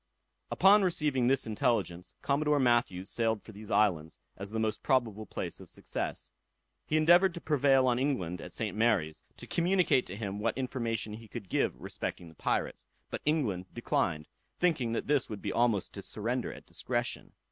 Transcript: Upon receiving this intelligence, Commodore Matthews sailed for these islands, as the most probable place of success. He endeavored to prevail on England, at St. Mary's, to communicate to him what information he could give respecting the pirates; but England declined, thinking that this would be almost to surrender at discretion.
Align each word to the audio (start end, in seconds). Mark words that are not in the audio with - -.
Upon 0.49 0.81
receiving 0.81 1.27
this 1.27 1.45
intelligence, 1.45 2.15
Commodore 2.23 2.57
Matthews 2.59 3.07
sailed 3.07 3.43
for 3.43 3.51
these 3.51 3.69
islands, 3.69 4.17
as 4.35 4.49
the 4.49 4.57
most 4.57 4.81
probable 4.81 5.27
place 5.27 5.59
of 5.59 5.69
success. 5.69 6.31
He 6.87 6.97
endeavored 6.97 7.35
to 7.35 7.39
prevail 7.39 7.85
on 7.87 7.99
England, 7.99 8.41
at 8.41 8.51
St. 8.51 8.75
Mary's, 8.75 9.23
to 9.37 9.45
communicate 9.45 10.07
to 10.07 10.17
him 10.17 10.39
what 10.39 10.57
information 10.57 11.13
he 11.13 11.27
could 11.27 11.49
give 11.49 11.79
respecting 11.79 12.29
the 12.29 12.33
pirates; 12.33 12.87
but 13.11 13.21
England 13.25 13.67
declined, 13.71 14.27
thinking 14.57 14.93
that 14.93 15.05
this 15.05 15.29
would 15.29 15.39
be 15.39 15.53
almost 15.53 15.93
to 15.93 16.01
surrender 16.01 16.51
at 16.51 16.65
discretion. 16.65 17.33